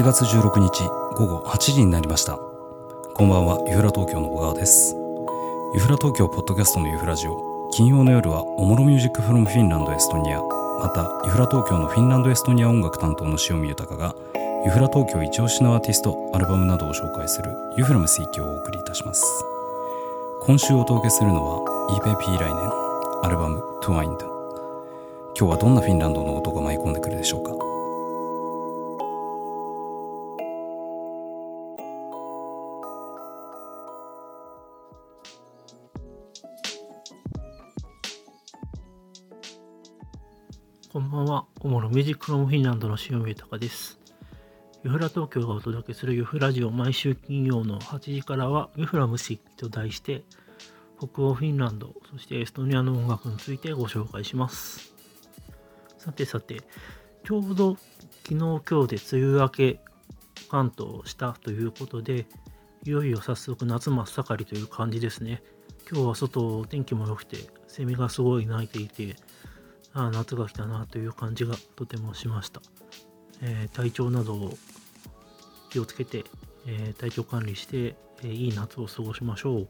[0.00, 2.38] 7月16日午後8時になりました。
[3.12, 4.96] こんばんはユフラ東京の小川です。
[5.74, 7.68] ユフラ東京ポッドキャストのユフラジオ。
[7.70, 10.40] 金曜の夜はおもろミュージックフロムフィンランドエストニア。
[10.40, 14.14] またユフラ東京のフィンランドエストニア音楽担当の塩見豊が
[14.64, 19.22] ユフラ東京一押しのアーティストアルバムなどを紹介するユフラム水記をお送りいたします。
[20.40, 21.60] 今週お届けするのは
[21.90, 22.72] EPP 来年
[23.22, 24.24] アルバム「トゥワインド。
[25.38, 27.69] 今日はどんなフィンランドの音が舞い込んでくるでしょうか。
[40.92, 41.44] こんばんは。
[41.60, 44.00] 主のミュージックフロムフィンランドの塩見豊です。
[44.82, 50.24] ユフラ東京がお届けするユフラジオ毎週金曜の8時からはユフラムシと題して
[50.98, 54.92] 北欧フィンランド、そしてエストニアの音楽についてご紹介します。
[55.96, 56.60] さてさて、
[57.22, 57.76] ちょうど
[58.24, 59.80] 昨日今日で梅雨明け
[60.50, 62.26] 関東したということで、
[62.82, 65.40] いよいよ早速夏真っ盛りという感じですね。
[65.88, 67.36] 今日は外天気も良くて、
[67.68, 69.14] セミがすごい鳴いていて、
[69.92, 72.62] あ夏が来たなという感じがとてもしました、
[73.42, 74.56] えー、体調などを
[75.70, 76.24] 気をつけて、
[76.66, 79.68] えー、体調管理して、えー、いい夏を過ごしましょう。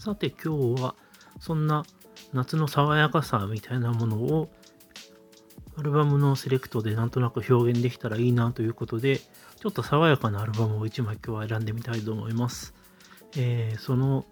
[0.00, 0.94] さて今日は
[1.40, 1.84] そんな
[2.32, 4.48] 夏の爽やかさみたいなものを
[5.76, 12.74] アルバムのセレクトでなんとなく表現できたらいいなということでちょっと爽やかなアルバムを1枚今日は選んでみたいと思います、
[13.36, 14.24] えー、その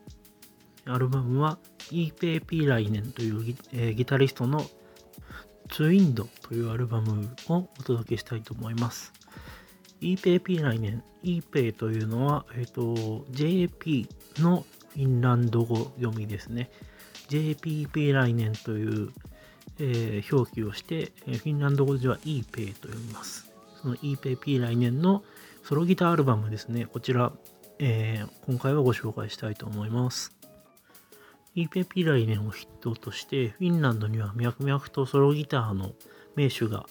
[0.86, 1.58] アルバムは
[1.90, 4.64] イーペーピーライネンというギ,、えー、ギタリストの
[5.68, 9.12] ツインドというアルバムをお届けしたいと思います。
[10.00, 16.70] イーペーピーライネン、イーペーというのは、えっ、ー、と、JP のフィンランド語読みですね。
[17.28, 19.10] JPP 来年という、
[19.80, 23.50] えー、表記をして、フィンランド語では ePay と読みます。
[23.80, 25.24] その ePayP 来年の
[25.64, 26.86] ソロギターアルバムですね。
[26.86, 27.32] こちら、
[27.78, 30.36] えー、今回はご紹介したいと思います。
[31.56, 35.92] イペピライネを筆頭として、フィンランドには脈々とソロギターの
[36.36, 36.84] 名手が、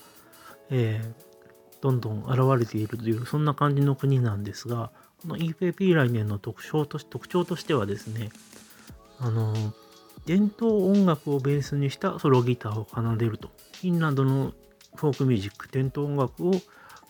[0.70, 4.90] えー、どんどん現れているという、そんな感じの国なんですが、
[5.22, 8.30] このイペピライネの特徴と特徴としてはですね、
[9.20, 9.54] あの、
[10.26, 13.48] 伝統音楽をベースにしたソロギターを奏でると。
[13.74, 14.52] フィンランドの
[14.96, 16.52] フォークミュージック、伝統音楽を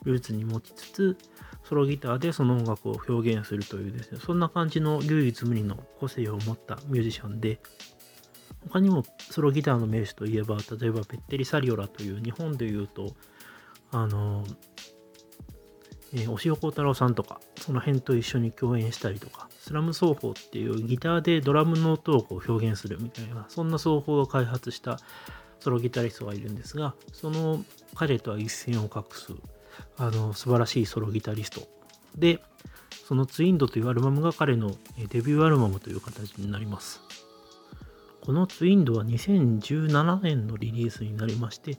[0.04, 1.18] ルーツに持ちつつ、
[1.64, 7.60] ソロギターでその音楽を表現するというですね、そんな感じの唯一無二の個性を持ったミュージシャンで、
[8.68, 13.14] 他にもソロギターの名手といえば、例えばペッテリ・サリオラという日本でいうと、
[13.90, 14.44] あの、
[16.12, 24.98] えー、押尾幸太郎さんとか、その辺と一緒に共演したりとか、スラム奏法っていうギターでドラムの音をこう表現するみたいな、そんな奏法を開発した
[25.58, 27.64] ソロギタリストがいるんですが、その
[27.94, 29.32] 彼とは一線を画す
[29.98, 31.62] あの素晴らしいソロギタリスト
[32.16, 32.40] で
[33.06, 34.70] そのツインドというアルバムが彼の
[35.08, 37.00] デビューアルバムという形になります
[38.26, 41.78] このツインドは2017年のリリースになりまして、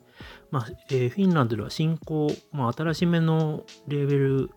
[0.50, 4.50] まあえー、フィンランドでは新興、まあ、新しめのレーベル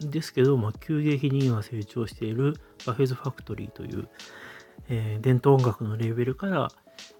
[0.00, 4.08] ですけど、まあ、急激に今成長しているバフェズファクトリーという、
[4.90, 6.68] えー、伝統音楽のレーベルから、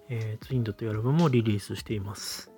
[0.07, 2.51] えー、ツインドというアルバムをリリースしています。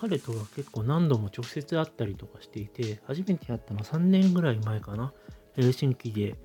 [0.00, 5.12] 彼とは結構何度も直接会ったりとかしていて、初めて会ったのは3年ぐらい前かな。
[5.54, 6.36] ヘルシンキで、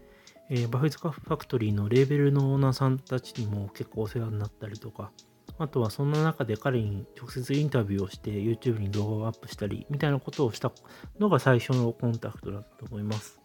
[0.50, 5.12] えー、バフェズカファクトリーのレーベルのオーナーさんたちにも結構お世話になったりとか、
[5.60, 10.72] あとはそんな中で彼に直接インタビューをして YouTube に動画をアップしたりみたいなことをした
[11.20, 13.40] のが最初のコンタクトだったと思います。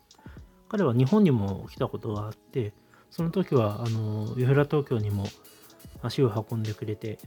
[0.68, 2.72] 彼は日本にも来たことがあって、
[3.10, 5.24] その時はあのユフラ東京にも
[6.02, 7.18] 足を運んでくれて、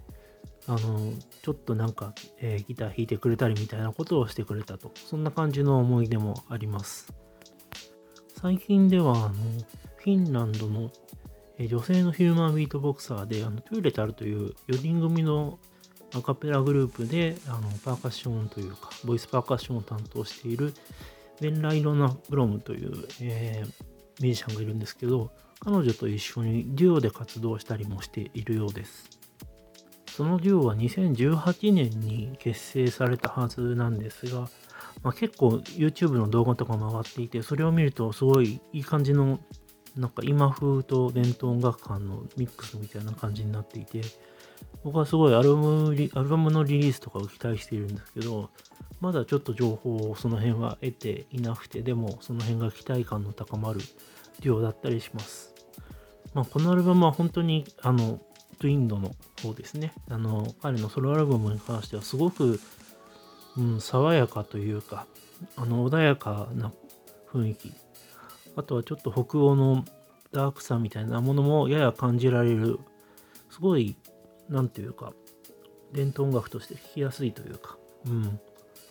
[0.67, 4.91] あの、ちょっとなんか、えー、ギター弾いてくれたりみたいなことをしてくれたと。
[4.95, 7.13] そんな感じの思い出もあります。
[8.41, 9.33] 最近では、あの、
[9.97, 10.91] フィンランドの、
[11.57, 15.59] えー、女性のヒューマンビートボクサーで、あの、トゥーレタルという4人組の
[16.13, 20.73] アカペラグループで、あの、パーカッションというか、ボイスパーカッションを担当している、
[21.39, 23.67] ベンライロナ・ブロムという、えー、
[24.21, 29.20] ミュージシャンがいるんですけど、彼女と一緒にデュオで活動したりもしているようです。
[30.15, 34.49] そのデュオは2018年に結成されたはずなんですが、
[35.03, 39.39] まあ、結構 YouTube の動画とか回っていて、それを見るとすごいいい感じの、
[39.95, 44.01] なんか今風と伝統音楽館のミックスみたいな感じになっていて、
[44.83, 48.49] 僕はすごいアルバムアルバムのリリースとかを期待しているんですけど、
[48.99, 53.79] まだちょっと情報をその辺は得ていなくて、でもその辺が期待感の高まる
[54.41, 55.53] デュオだったりします。
[56.33, 58.19] まあ、このアルバムは本当にあの
[58.67, 59.93] インドの方ですね。
[60.09, 62.59] あの、彼のソロアルバムに関してはすごく
[63.57, 65.07] うん、爽やかというか、
[65.55, 66.71] あの穏やかな
[67.31, 67.73] 雰囲気、
[68.55, 69.83] あとはちょっと北欧の
[70.31, 72.79] ダークさみたいなものもやや感じられる、
[73.49, 73.95] すごい、
[74.49, 75.13] なんていうか、
[75.91, 78.39] 伝統音楽として聴きやすいというか、うん、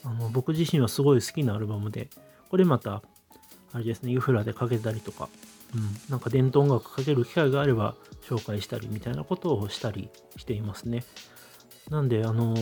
[0.04, 2.08] あの僕自身はすごい好きなアルバムで、
[2.50, 3.02] これまた、
[3.72, 5.28] あれですね、ユフラでかけたりとか、
[5.74, 11.04] うん、なんか伝統音楽かける機会があれば紹介したりみたいなことをしたりしていますね。
[11.90, 12.54] なんで、あの、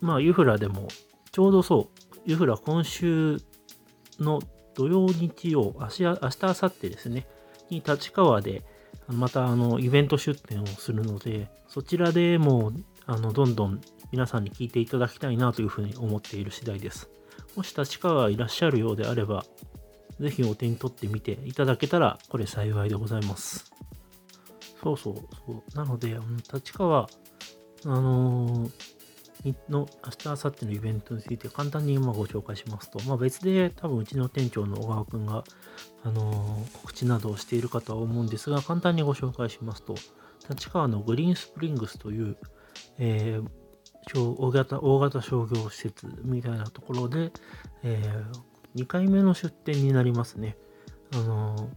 [0.00, 0.88] まあ、ユフラでも、
[1.32, 3.38] ちょうどそう、ユフラ今週
[4.18, 4.40] の
[4.74, 7.26] 土曜、日曜、明日、明日、明後日ですね、
[7.70, 8.62] に立川で、
[9.08, 13.80] またあのイベント出店をするので、そちらでもうあのどんどん
[14.12, 17.10] 皆さんに聞いていただきたいなというふうに思っている次第です。
[17.56, 19.44] もし立川いらっしゃるようであれば、
[20.20, 23.70] ぜひお手に取ってみていただけたら、これ幸いでございます。
[24.82, 25.14] そうそう
[25.46, 25.76] そう。
[25.76, 26.18] なので、
[26.52, 27.08] 立川、
[27.86, 28.70] あのー
[29.68, 35.44] の明日、明後日のイベントについて簡単に今ご紹介しますと、まあ、別で多分うちの店長の小川くんが、
[36.02, 39.96] あのー告知などをしているかとは思うんですが、簡単にご紹介しますと、
[40.48, 42.36] 立川のグリーンスプリングスという、
[42.98, 43.64] えー
[44.06, 47.32] 小大型大型商業施設みたいなところで、
[47.82, 48.22] え
[48.76, 50.56] 2回目の出店になりますね。
[51.14, 51.70] あの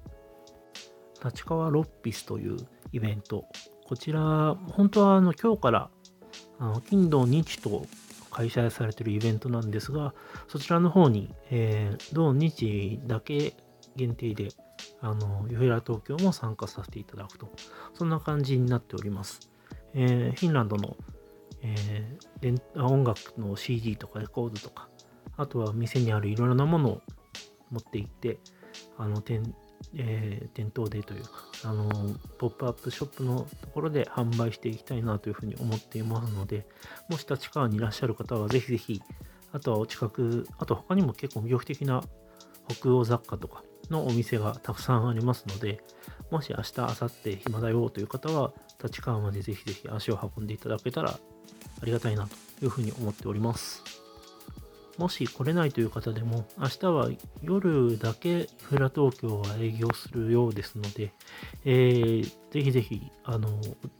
[1.23, 2.57] 立川ロッピスという
[2.91, 3.45] イベント。
[3.85, 5.89] こちら、本当はあの今日から
[6.59, 7.85] あの金土日と
[8.31, 10.13] 開催されているイベントなんですが、
[10.47, 13.53] そちらの方に、えー土日だけ
[13.95, 14.49] 限定で、
[15.01, 17.51] あの、ユフラ東京も参加させていただくと、
[17.93, 19.49] そんな感じになっております。
[19.93, 20.95] えーフィンランドの、
[21.61, 24.89] えー音楽の CD とかレコードとか、
[25.37, 27.01] あとは店にあるいろいろなものを
[27.71, 28.39] 持って行って、
[28.97, 29.43] あの、店、
[29.95, 31.29] えー店頭でというか、
[31.65, 31.89] あの、
[32.37, 36.67] ポップアップショップのところで販売していきたいなというふうに思っていますので、
[37.09, 39.01] もし立川にいらっしゃる方はぜひぜひ、
[39.51, 42.03] あとはお近く、あと他にも結構魅力的な
[42.67, 45.81] 北欧雑貨とかのお店がたくさんありますので、
[46.31, 48.53] もし明日、明後日暇だよという方は、
[48.83, 52.27] 立川までぜひぜひ足を運んでいただけたらありがたいな
[52.59, 53.96] というふうに思っております。
[54.97, 57.09] もし来れないという方でも、明日は
[57.41, 61.11] 夜だけフラ東京は営業するようですので、
[61.65, 63.49] えーぜひぜひ、あの、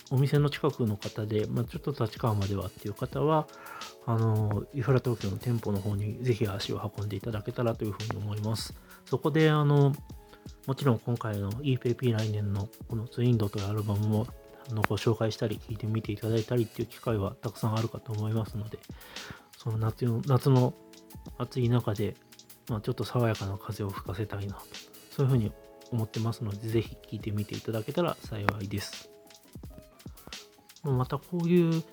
[0.10, 3.46] お店の近くの方で、まあ、ちょっと立川まではっていう方は、
[4.06, 8.74] あの、イフラ東京の店舗の方にぜひ足を運んでいただけたらというふうに思います。
[9.06, 9.94] そこで、あの、
[10.66, 14.28] もちろん今回の EPP 来年のこのツインドというアルバムも
[14.70, 18.80] あのご紹介したり聞いてみていただいたりっていう機会はたくさんあるかと思いますので、
[19.58, 20.74] その夏の夏の
[21.38, 22.16] 暑い中で、
[22.70, 24.62] まあ、ちょっと爽やかな風を吹かせたいなと、
[25.12, 25.52] そういうふうに
[25.92, 29.10] 思ってますので、ぜひ聞いてみていただけたら幸いです。
[30.84, 31.86] またこういうち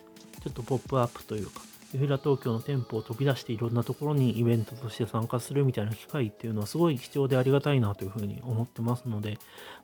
[0.47, 1.63] ょっとポップアップというか、
[1.93, 9.39] ユフラ東京の店舗を飛び出していろんなところにイベントとして参加するみたいな機会っていうのはすごい貴重でありがたいなというふうに思ってますので、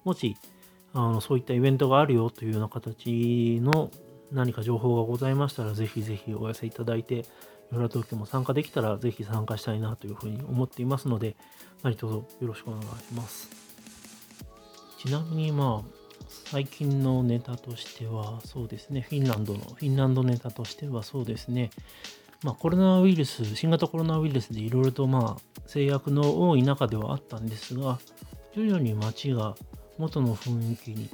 [0.05, 0.37] もし
[0.93, 3.91] あのそういったイベントがあるよというような形の
[4.33, 7.23] 何か情報がございましたら、ぜひぜひお寄せいただいて、ユ
[7.73, 11.37] フィラ東京も参加できたらぜひ参加したいなというふうに思っていますので、
[11.83, 13.49] 何卒よろしくお願いします。
[14.99, 16.01] ちなみにまあ、
[16.45, 21.71] 最近のネタとしては、そうですね、フィンランドの、フィンランドネタとしてはそうですね、
[22.43, 27.99] まあコロナウイルス、新型コロナウイルスでいろいろとまあ制約の多い中ではあったんですが、
[28.55, 29.55] 徐々に街が
[29.99, 31.09] 元の雰囲気に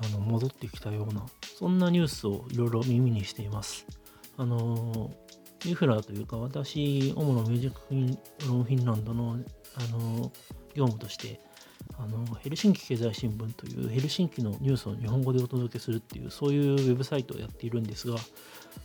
[0.00, 1.26] あの戻ってきたような、
[1.62, 3.86] そんなニュースをいろいろ耳にしています。
[4.36, 9.38] あのー、ユフラというか、私、主なミュージックフィンランドの、
[9.76, 10.32] あの
[10.74, 11.38] 業務として、
[11.98, 18.16] あのヘルシンキ経済新聞というヘルシンキのニュースを日本語でお届けするっていうそういうウェブサイトをやっているんですが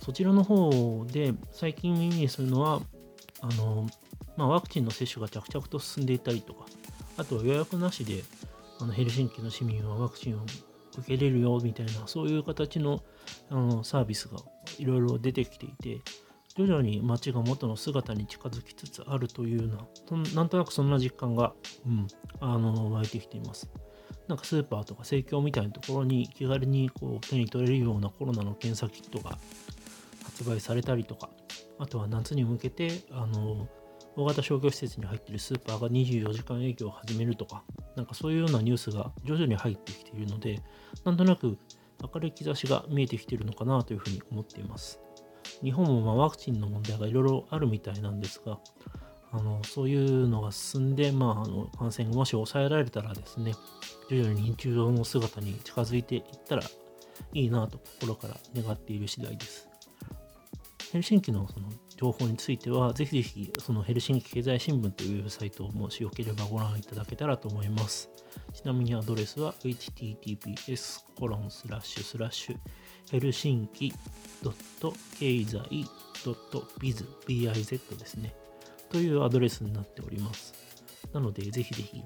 [0.02, 2.82] そちらの方で最近耳にするのは
[3.42, 3.88] あの、
[4.36, 6.66] まあ、ワクチンの接種が着々と進んでいたりとか
[7.18, 8.24] あとは予約なしで
[8.80, 10.42] あのヘルシンキの市民はワクチンを
[10.98, 13.04] 受けれるよみたいなそういう形の
[13.50, 14.40] あのサービスが
[14.78, 16.02] いろいろ出てきていて
[16.56, 21.54] 徐々に街が元の姿に近づきつつあるというようなそんなんとなくそんな実感が、
[21.86, 22.08] うん、
[22.40, 23.70] あの湧いてきています。
[24.28, 29.38] なんかスーパーとか生協みたいなところに気軽にこう手に取れるようなコロナの検査キットが
[30.24, 31.30] 発売されたりとか
[31.80, 33.70] あとは夏に向けてあの
[34.18, 37.64] 大型商業施設に入っているスーパーが24時間営業を始めるとか
[37.96, 40.60] なんかそういうようなニュースが徐々に入ってきているので
[41.06, 41.58] なんとなく
[42.14, 45.00] 明るい兆しが見えてきているのかなというふうに思っています
[45.64, 48.60] 日本もまワクチンの問題がいろいろあるみたいなんですが
[49.32, 53.54] あのそういうのが進んで、まあ、あの感染がもし抑えられたらですね
[54.10, 56.64] 徐々に日常の姿に近づいていったら
[57.34, 59.68] いいなと心から願っている次第です。
[60.92, 68.10] ヘルシンキのその情報については、ぜひぜひ、そのヘルシンキ経済新聞というウェブサイトをもしよければご覧いただけたらと思います。
[68.54, 72.58] ちなみにアドレスは https コロンスラッシュスラッシュ
[73.12, 73.98] ヘルシンキ経
[75.46, 75.60] 済
[76.80, 78.36] .biz biz ですね。
[78.90, 80.54] というアドレスになっております。
[81.14, 82.04] なので、ぜひぜひ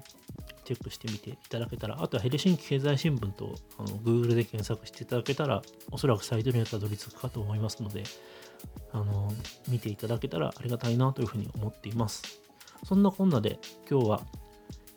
[0.64, 8.04] チェックしてみていただけたら、あとはヘルシンキ経済新聞とあの Google で検索していただけたら、おそらくサイトにはたどり着くかと思いますので、
[8.92, 9.32] あの
[9.68, 12.22] 見ていただけたらありがたいなというふうに思っています。
[12.84, 13.58] そんなこんなで
[13.90, 14.20] 今日は、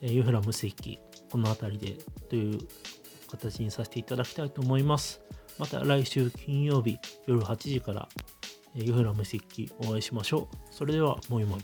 [0.01, 0.99] えー、ユフラムスキ
[1.31, 2.59] この辺りでという
[3.29, 5.21] 形にさせていただきたいと思います。
[5.57, 8.09] また来週金曜日夜8時から、
[8.75, 10.57] えー、ユフラムスキお会いしましょう。
[10.71, 11.61] それでは、もいもい。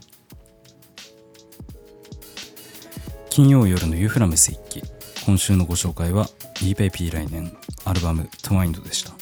[3.31, 4.83] 金曜夜のユーフラムス一記
[5.25, 9.13] 今週のご紹介は EPP 来年アルバム「トワインド」でした。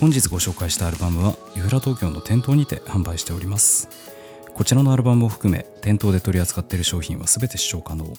[0.00, 3.88] 本日ご紹介したアルバムはユーフラ東京の店頭にて販売しております。
[4.52, 8.12] こちらのアルバムを含め店頭で取り扱っている商品は全て視聴可能。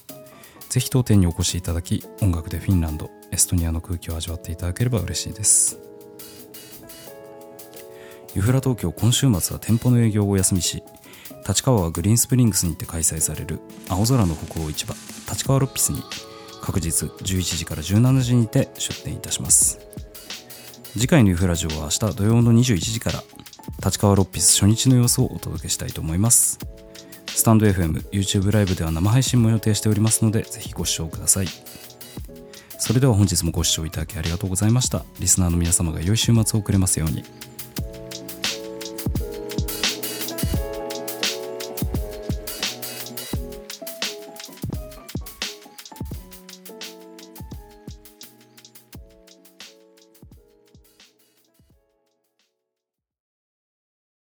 [0.70, 5.78] ぜひ当店にお越しいただき音楽でフィンランドエストニアの空気を味わっていただければ嬉しいです。
[8.34, 10.82] ユフラ東京今週末は店舗の営業をお休みし
[11.46, 14.94] 立川はグリーンスプリングスにて開催される青空の北欧市場
[15.30, 16.02] 立川ロッピスに
[16.60, 19.78] 確実11時から17時にて出店いたします。
[20.94, 23.22] 次回のユフラジオは明日土曜の21時から
[23.84, 26.58] 立川ロッピス初日の様子をお届けしたいと思います。
[27.26, 31.48] スタンド FM、YouTube ライブでは生配信も予定しておりますのでぜひご視聴ください。
[32.78, 35.04] それでは本日もご視聴いただきありがとうございました。
[35.20, 37.24] リスナーの皆様が良い週末を送れますように。